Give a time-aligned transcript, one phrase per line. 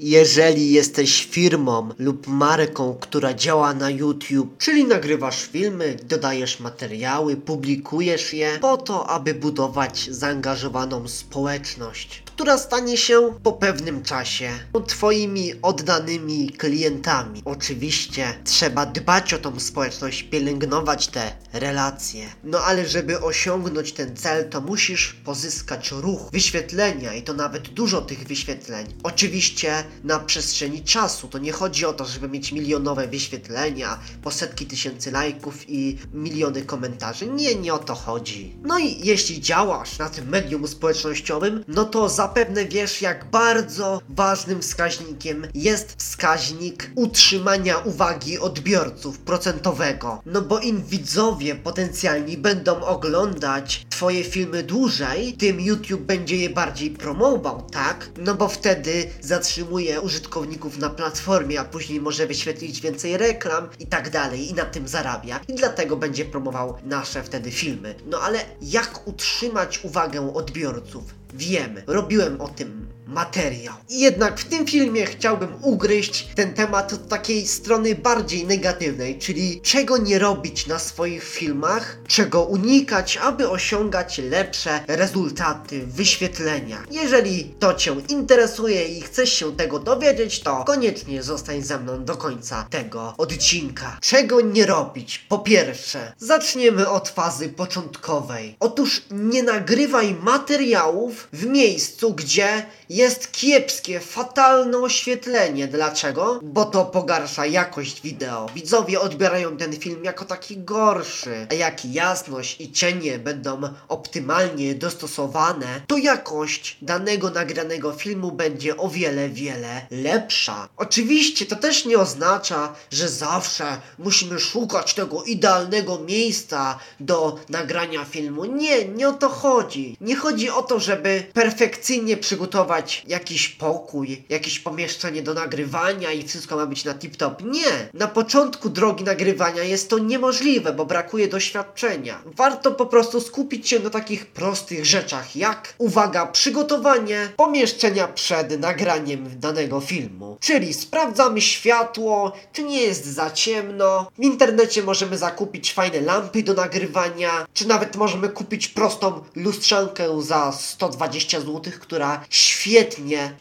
[0.00, 8.34] Jeżeli jesteś firmą lub marką, która działa na YouTube, czyli nagrywasz filmy, dodajesz materiały, publikujesz
[8.34, 14.50] je po to, aby budować zaangażowaną społeczność, która stanie się po pewnym czasie
[14.86, 17.42] Twoimi oddanymi klientami.
[17.44, 22.26] Oczywiście trzeba dbać o tą społeczność, pielęgnować te relacje.
[22.44, 28.00] No ale żeby osiągnąć ten cel, to musisz pozyskać ruch, wyświetlenia i to nawet dużo
[28.00, 28.86] tych wyświetleń.
[29.02, 31.28] Oczywiście na przestrzeni czasu.
[31.28, 36.62] To nie chodzi o to, żeby mieć milionowe wyświetlenia, po setki tysięcy lajków i miliony
[36.62, 37.26] komentarzy.
[37.26, 38.56] Nie, nie o to chodzi.
[38.62, 44.62] No i jeśli działasz na tym medium społecznościowym, no to zapewne wiesz, jak bardzo ważnym
[44.62, 50.22] wskaźnikiem jest wskaźnik utrzymania uwagi odbiorców procentowego.
[50.26, 56.90] No bo im widzowie potencjalni będą oglądać Twoje filmy dłużej, tym YouTube będzie je bardziej
[56.90, 58.10] promował, tak?
[58.18, 64.10] No bo wtedy zatrzymuje użytkowników na platformie, a później może wyświetlić więcej reklam i tak
[64.10, 67.94] dalej i na tym zarabia i dlatego będzie promował nasze wtedy filmy.
[68.06, 71.17] No ale jak utrzymać uwagę odbiorców?
[71.34, 73.74] Wiem, robiłem o tym materiał.
[73.90, 79.98] Jednak w tym filmie chciałbym ugryźć ten temat od takiej strony bardziej negatywnej, czyli czego
[79.98, 86.82] nie robić na swoich filmach, czego unikać, aby osiągać lepsze rezultaty, wyświetlenia.
[86.90, 92.16] Jeżeli to Cię interesuje i chcesz się tego dowiedzieć, to koniecznie zostań ze mną do
[92.16, 93.98] końca tego odcinka.
[94.00, 95.18] Czego nie robić?
[95.28, 98.56] Po pierwsze, zaczniemy od fazy początkowej.
[98.60, 102.66] Otóż nie nagrywaj materiałów w miejscu, gdzie
[102.98, 105.68] jest kiepskie, fatalne oświetlenie.
[105.68, 106.40] Dlaczego?
[106.42, 108.46] Bo to pogarsza jakość wideo.
[108.54, 111.46] Widzowie odbierają ten film jako taki gorszy.
[111.50, 118.88] A jak jasność i cienie będą optymalnie dostosowane, to jakość danego nagranego filmu będzie o
[118.88, 120.68] wiele, wiele lepsza.
[120.76, 128.44] Oczywiście to też nie oznacza, że zawsze musimy szukać tego idealnego miejsca do nagrania filmu.
[128.44, 129.96] Nie, nie o to chodzi.
[130.00, 136.56] Nie chodzi o to, żeby perfekcyjnie przygotować jakiś pokój, jakieś pomieszczenie do nagrywania i wszystko
[136.56, 137.44] ma być na tip-top.
[137.44, 137.88] Nie!
[137.94, 142.22] Na początku drogi nagrywania jest to niemożliwe, bo brakuje doświadczenia.
[142.26, 149.40] Warto po prostu skupić się na takich prostych rzeczach, jak uwaga, przygotowanie pomieszczenia przed nagraniem
[149.40, 150.36] danego filmu.
[150.40, 154.10] Czyli sprawdzamy światło, czy nie jest za ciemno.
[154.18, 160.52] W internecie możemy zakupić fajne lampy do nagrywania, czy nawet możemy kupić prostą lustrzankę za
[160.52, 162.77] 120 zł, która świetnie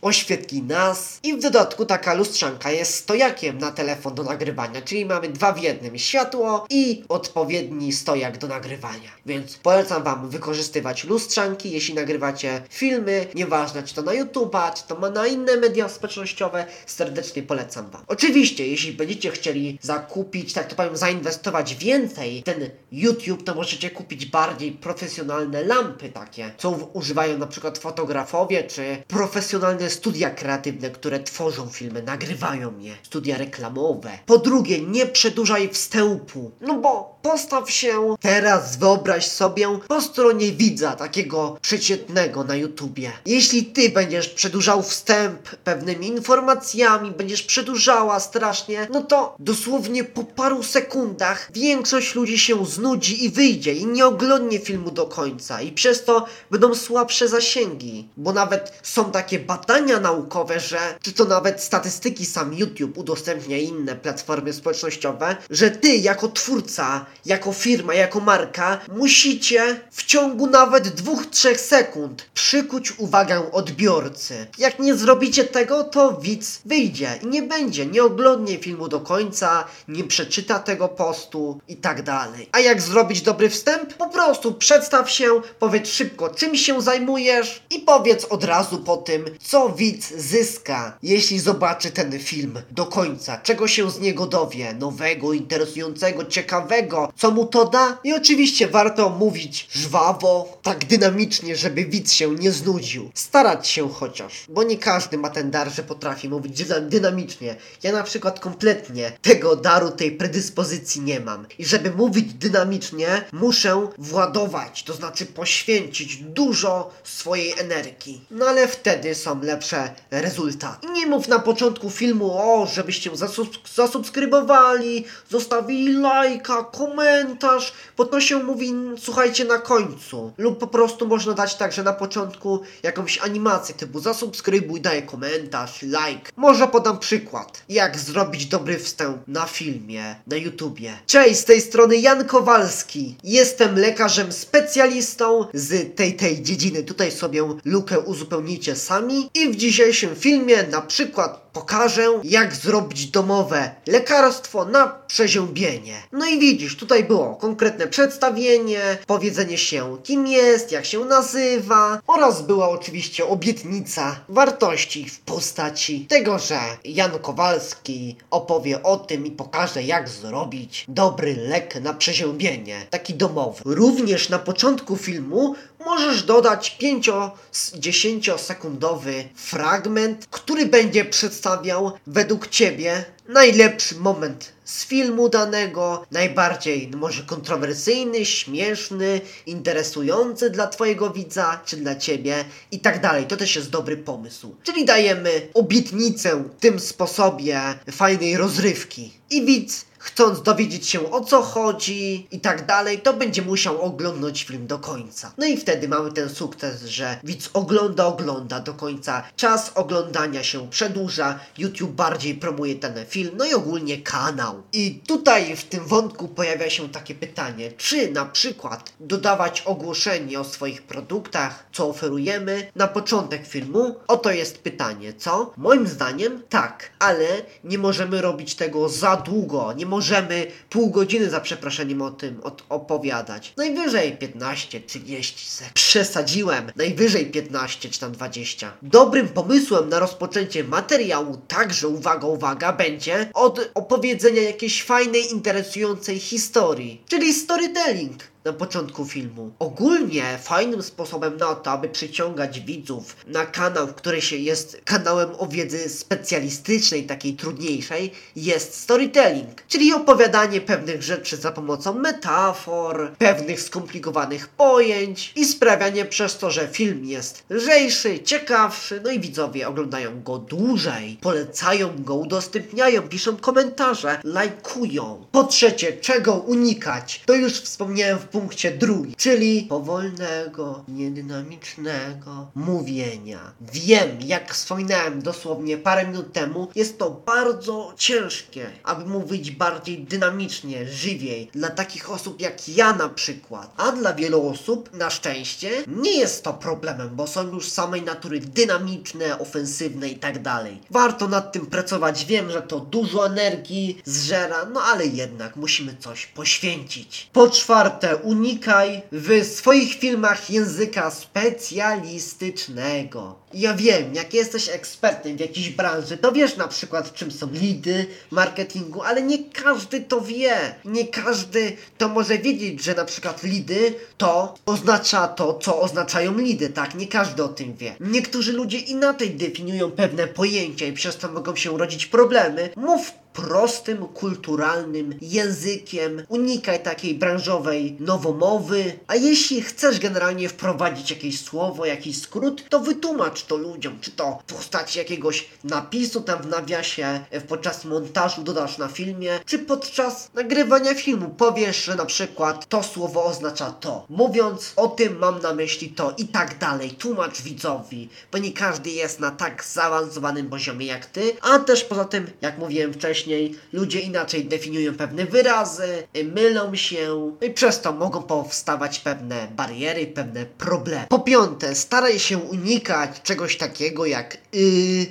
[0.01, 1.19] oświetli nas.
[1.23, 5.61] I w dodatku taka lustrzanka jest stojakiem na telefon do nagrywania, czyli mamy dwa w
[5.61, 9.09] jednym światło i odpowiedni stojak do nagrywania.
[9.25, 15.09] Więc polecam Wam wykorzystywać lustrzanki, jeśli nagrywacie filmy, nieważne czy to na YouTube'a, czy to
[15.09, 18.03] na inne media społecznościowe, serdecznie polecam Wam.
[18.07, 23.89] Oczywiście, jeśli będziecie chcieli zakupić, tak to powiem, zainwestować więcej w ten YouTube, to możecie
[23.89, 31.19] kupić bardziej profesjonalne lampy takie, co używają na przykład fotografowie, czy profesjonalne studia kreatywne, które
[31.19, 34.09] tworzą filmy, nagrywają je, studia reklamowe.
[34.25, 40.91] Po drugie, nie przedłużaj wstępu, no bo postaw się teraz, wyobraź sobie po stronie widza,
[40.95, 43.11] takiego przeciętnego na YouTubie.
[43.25, 50.63] Jeśli ty będziesz przedłużał wstęp pewnymi informacjami, będziesz przedłużała strasznie, no to dosłownie po paru
[50.63, 56.05] sekundach większość ludzi się znudzi i wyjdzie i nie oglądnie filmu do końca i przez
[56.05, 58.07] to będą słabsze zasięgi.
[58.17, 63.95] Bo nawet są takie badania naukowe, że czy to nawet statystyki sam YouTube udostępnia inne
[63.95, 71.25] platformy społecznościowe, że ty jako twórca, jako firma, jako marka musicie w ciągu nawet dwóch,
[71.25, 74.47] trzech sekund przykuć uwagę odbiorcy.
[74.57, 79.65] Jak nie zrobicie tego, to widz wyjdzie i nie będzie, nie oglądnie filmu do końca,
[79.87, 82.49] nie przeczyta tego postu i tak dalej.
[82.51, 83.93] A jak zrobić dobry wstęp?
[83.93, 89.25] Po prostu przedstaw się, powiedz szybko czym się zajmujesz i powiedz od razu po tym,
[89.43, 95.33] co widz zyska, jeśli zobaczy ten film do końca, czego się z niego dowie, nowego,
[95.33, 97.97] interesującego, ciekawego, co mu to da.
[98.03, 103.11] I oczywiście warto mówić żwawo, tak dynamicznie, żeby widz się nie znudził.
[103.13, 107.55] Starać się chociaż, bo nie każdy ma ten dar, że potrafi mówić dyna- dynamicznie.
[107.83, 111.45] Ja na przykład kompletnie tego daru, tej predyspozycji nie mam.
[111.59, 118.21] I żeby mówić dynamicznie, muszę władować, to znaczy poświęcić dużo swojej energii.
[118.31, 120.87] No ale w wtedy są lepsze rezultaty.
[120.93, 128.43] Nie mów na początku filmu, o, żebyście zasub- zasubskrybowali, zostawili lajka, komentarz, bo to się
[128.43, 130.33] mówi, słuchajcie, na końcu.
[130.37, 136.31] Lub po prostu można dać także na początku jakąś animację typu zasubskrybuj, daj komentarz, like.
[136.35, 140.93] Może podam przykład, jak zrobić dobry wstęp na filmie, na YouTubie.
[141.05, 143.15] Cześć, z tej strony Jan Kowalski.
[143.23, 146.83] Jestem lekarzem specjalistą z tej, tej dziedziny.
[146.83, 149.29] Tutaj sobie lukę uzupełnicie sami.
[149.33, 155.95] I w dzisiejszym filmie na przykład pokażę, jak zrobić domowe lekarstwo na przeziębienie.
[156.11, 162.41] No i widzisz, tutaj było konkretne przedstawienie, powiedzenie się kim jest, jak się nazywa oraz
[162.41, 169.83] była oczywiście obietnica wartości w postaci tego, że Jan Kowalski opowie o tym i pokaże
[169.83, 173.61] jak zrobić dobry lek na przeziębienie, taki domowy.
[173.65, 175.55] Również na początku filmu
[175.87, 186.05] możesz dodać 5-10 sekundowy fragment, który będzie przedstawiał według Ciebie najlepszy moment z filmu danego,
[186.11, 193.25] najbardziej może kontrowersyjny, śmieszny, interesujący dla Twojego widza, czy dla Ciebie i tak dalej.
[193.25, 194.55] To też jest dobry pomysł.
[194.63, 199.11] Czyli dajemy obietnicę w tym sposobie fajnej rozrywki.
[199.29, 204.43] I widz chcąc dowiedzieć się o co chodzi i tak dalej, to będzie musiał oglądać
[204.43, 205.31] film do końca.
[205.37, 209.23] No i wtedy mamy ten sukces, że widz ogląda, ogląda do końca.
[209.35, 214.63] Czas oglądania się przedłuża, YouTube bardziej promuje ten film, no i ogólnie kanał.
[214.73, 220.43] I tutaj w tym wątku pojawia się takie pytanie, czy na przykład dodawać ogłoszenie o
[220.43, 223.95] swoich produktach, co oferujemy na początek filmu?
[224.07, 225.53] Oto jest pytanie, co?
[225.57, 227.27] Moim zdaniem tak, ale
[227.63, 232.63] nie możemy robić tego za długo, nie możemy pół godziny za przeproszeniem o tym od
[232.69, 233.53] opowiadać.
[233.57, 235.73] Najwyżej 15-30 sekund.
[235.73, 236.71] Przesadziłem.
[236.75, 238.71] Najwyżej 15 czy tam 20.
[238.81, 247.01] Dobrym pomysłem na rozpoczęcie materiału, także uwaga, uwaga, będzie od opowiedzenia jakiejś fajnej, interesującej historii,
[247.09, 249.51] czyli storytelling na początku filmu.
[249.59, 255.47] Ogólnie fajnym sposobem na to, aby przyciągać widzów na kanał, który się jest kanałem o
[255.47, 264.47] wiedzy specjalistycznej, takiej trudniejszej, jest storytelling, czyli opowiadanie pewnych rzeczy za pomocą metafor, pewnych skomplikowanych
[264.47, 270.37] pojęć i sprawianie przez to, że film jest lżejszy, ciekawszy, no i widzowie oglądają go
[270.37, 275.25] dłużej, polecają go, udostępniają, piszą komentarze, lajkują.
[275.31, 277.23] Po trzecie, czego unikać?
[277.25, 283.39] To już wspomniałem w punkcie drugim, czyli powolnego, niedynamicznego mówienia.
[283.61, 290.87] Wiem, jak wspominałem dosłownie parę minut temu, jest to bardzo ciężkie, aby mówić bardziej dynamicznie,
[290.87, 293.73] żywiej, dla takich osób jak ja na przykład.
[293.77, 298.39] A dla wielu osób, na szczęście, nie jest to problemem, bo są już samej natury
[298.39, 300.81] dynamiczne, ofensywne i tak dalej.
[300.89, 306.25] Warto nad tym pracować, wiem, że to dużo energii zżera, no ale jednak musimy coś
[306.25, 307.29] poświęcić.
[307.33, 313.35] Po czwarte, unikaj w swoich filmach języka specjalistycznego.
[313.53, 318.05] Ja wiem, jak jesteś ekspertem w jakiejś branży, to wiesz na przykład czym są lidy
[318.31, 320.75] marketingu, ale nie każdy to wie.
[320.85, 326.69] Nie każdy to może wiedzieć, że na przykład lidy to oznacza to, co oznaczają lidy,
[326.69, 326.95] tak?
[326.95, 327.95] Nie każdy o tym wie.
[327.99, 332.69] Niektórzy ludzie inaczej definiują pewne pojęcia i przez to mogą się rodzić problemy.
[332.75, 336.23] Mów prostym, kulturalnym językiem.
[336.29, 338.99] Unikaj takiej branżowej nowomowy.
[339.07, 343.99] A jeśli chcesz generalnie wprowadzić jakieś słowo, jakiś skrót, to wytłumacz to ludziom.
[344.01, 349.39] Czy to w postaci jakiegoś napisu tam w nawiasie, e, podczas montażu dodasz na filmie,
[349.45, 354.05] czy podczas nagrywania filmu powiesz, że na przykład to słowo oznacza to.
[354.09, 356.91] Mówiąc o tym mam na myśli to i tak dalej.
[356.91, 362.05] Tłumacz widzowi, bo nie każdy jest na tak zaawansowanym poziomie jak ty, a też poza
[362.05, 363.26] tym, jak mówiłem wcześniej,
[363.73, 370.07] ludzie inaczej definiują pewne wyrazy, y, mylą się i przez to mogą powstawać pewne bariery,
[370.07, 371.07] pewne problemy.
[371.09, 374.61] Po piąte, staraj się unikać czegoś takiego jak yy,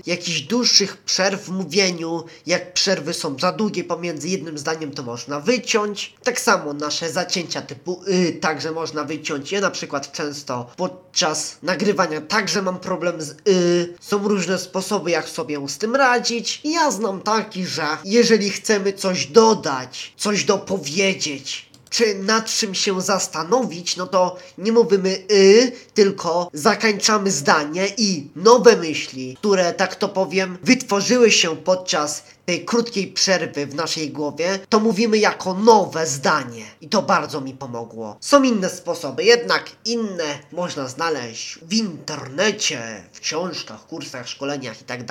[0.06, 2.24] jakichś dłuższych przerw w mówieniu.
[2.46, 6.14] Jak przerwy są za długie pomiędzy jednym zdaniem, to można wyciąć.
[6.22, 9.52] Tak samo nasze zacięcia typu yy, także można wyciąć.
[9.52, 13.96] Ja na przykład często podczas nagrywania także mam problem z yy.
[14.00, 16.60] Są różne sposoby, jak sobie z tym radzić.
[16.64, 23.96] Ja znam taki, że jeżeli chcemy coś dodać, coś dopowiedzieć, czy nad czym się zastanowić,
[23.96, 30.58] no to nie mówimy y, tylko zakończamy zdanie i nowe myśli, które, tak to powiem,
[30.62, 36.64] wytworzyły się podczas tej krótkiej przerwy w naszej głowie, to mówimy jako nowe zdanie.
[36.80, 38.16] I to bardzo mi pomogło.
[38.20, 45.06] Są inne sposoby, jednak inne można znaleźć w internecie, w książkach, kursach, szkoleniach i tak.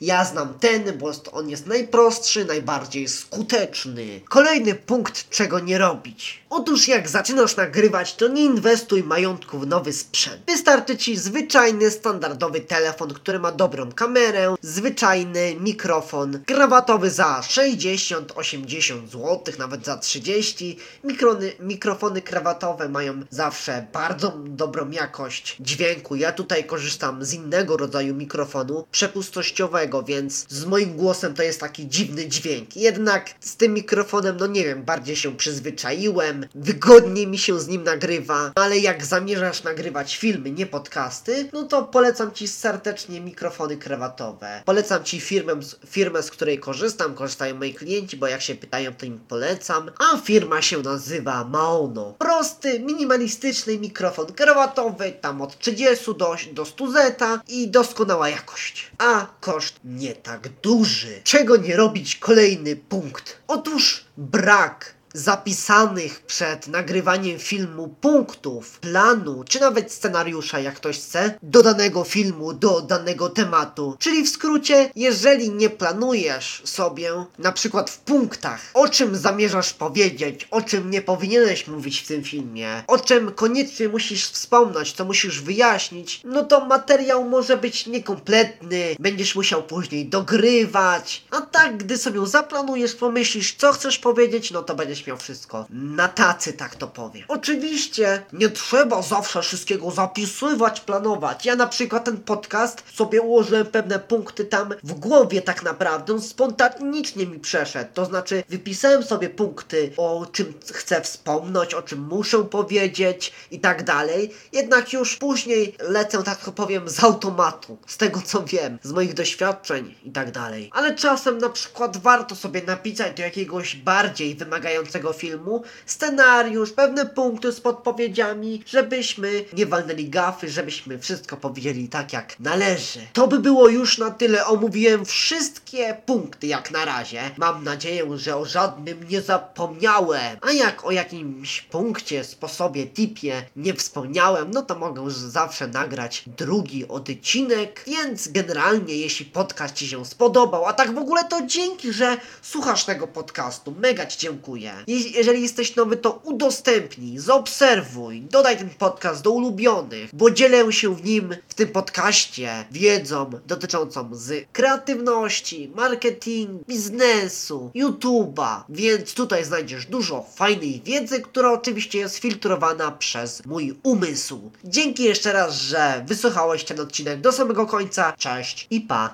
[0.00, 4.20] Ja znam ten, bo on jest najprostszy, najbardziej skuteczny.
[4.28, 6.42] Kolejny punkt, czego nie robić.
[6.50, 10.42] Otóż jak zaczynasz nagrywać, to nie inwestuj majątku w nowy sprzęt.
[10.46, 19.40] Wystarczy ci zwyczajny, standardowy telefon, który ma dobrą kamerę, zwyczajny mikrofon, krawatowy za 60-80 zł,
[19.58, 20.78] nawet za 30.
[21.04, 26.16] Mikrony, mikrofony krawatowe mają zawsze bardzo dobrą jakość dźwięku.
[26.16, 31.88] Ja tutaj korzystam z innego rodzaju mikrofonu, przepustościowego, więc z moim głosem to jest taki
[31.88, 32.76] dziwny dźwięk.
[32.76, 37.84] Jednak z tym mikrofonem, no nie wiem, bardziej się przyzwyczaiłem, wygodniej mi się z nim
[37.84, 44.62] nagrywa, ale jak zamierzasz nagrywać filmy, nie podcasty, no to polecam Ci serdecznie mikrofony krawatowe.
[44.64, 45.52] Polecam Ci firmę,
[45.86, 49.90] firmę, z której korzystam, korzystają moi klienci, bo jak się pytają, to im polecam.
[49.98, 52.14] A firma się nazywa Maono.
[52.18, 58.90] Prosty, minimalistyczny mikrofon krawatowy, tam od 30 do, do 100 zeta i doskonała jakość.
[58.98, 61.20] A koszt nie tak duży.
[61.24, 63.38] Czego nie robić kolejny punkt?
[63.46, 71.62] Otóż brak zapisanych przed nagrywaniem filmu punktów, planu, czy nawet scenariusza, jak ktoś chce, do
[71.62, 73.96] danego filmu, do danego tematu.
[73.98, 80.48] Czyli w skrócie, jeżeli nie planujesz sobie, na przykład w punktach, o czym zamierzasz powiedzieć,
[80.50, 85.40] o czym nie powinieneś mówić w tym filmie, o czym koniecznie musisz wspomnieć, co musisz
[85.40, 92.26] wyjaśnić, no to materiał może być niekompletny, będziesz musiał później dogrywać, a tak, gdy sobie
[92.26, 97.24] zaplanujesz, pomyślisz, co chcesz powiedzieć, no to będziesz wszystko na tacy, tak to powiem.
[97.28, 101.46] Oczywiście nie trzeba zawsze wszystkiego zapisywać, planować.
[101.46, 107.26] Ja na przykład ten podcast sobie ułożyłem pewne punkty tam w głowie tak naprawdę, spontanicznie
[107.26, 107.90] mi przeszedł.
[107.94, 113.84] To znaczy wypisałem sobie punkty, o czym chcę wspomnieć, o czym muszę powiedzieć i tak
[113.84, 114.34] dalej.
[114.52, 119.14] Jednak już później lecę, tak to powiem, z automatu, z tego co wiem, z moich
[119.14, 120.70] doświadczeń i tak dalej.
[120.72, 127.52] Ale czasem na przykład warto sobie napisać do jakiegoś bardziej wymagającego filmu scenariusz, pewne punkty
[127.52, 133.00] z podpowiedziami, żebyśmy nie walnęli gafy, żebyśmy wszystko powiedzieli tak jak należy.
[133.12, 134.46] To by było już na tyle.
[134.46, 137.30] Omówiłem wszystkie punkty jak na razie.
[137.36, 140.36] Mam nadzieję, że o żadnym nie zapomniałem.
[140.40, 146.24] A jak o jakimś punkcie, sposobie, tipie nie wspomniałem, no to mogę już zawsze nagrać
[146.26, 147.84] drugi odcinek.
[147.86, 152.84] Więc generalnie, jeśli podcast Ci się spodobał, a tak w ogóle to dzięki, że słuchasz
[152.84, 153.74] tego podcastu.
[153.78, 154.72] Mega Ci dziękuję.
[154.86, 161.04] Jeżeli jesteś nowy, to udostępnij, zaobserwuj, dodaj ten podcast do ulubionych, bo dzielę się w
[161.04, 170.26] nim, w tym podcaście, wiedzą dotyczącą z kreatywności, marketingu, biznesu, YouTube'a, więc tutaj znajdziesz dużo
[170.34, 174.50] fajnej wiedzy, która oczywiście jest filtrowana przez mój umysł.
[174.64, 178.12] Dzięki jeszcze raz, że wysłuchałeś ten odcinek do samego końca.
[178.18, 178.96] Cześć i pa!